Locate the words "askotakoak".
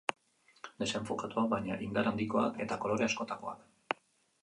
3.11-3.99